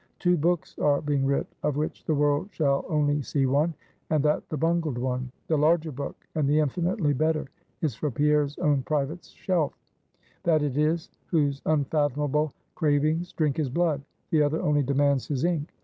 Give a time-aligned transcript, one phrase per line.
[0.17, 3.75] Two books are being writ; of which the world shall only see one,
[4.09, 5.31] and that the bungled one.
[5.45, 7.45] The larger book, and the infinitely better,
[7.81, 9.77] is for Pierre's own private shelf.
[10.41, 14.01] That it is, whose unfathomable cravings drink his blood;
[14.31, 15.71] the other only demands his ink.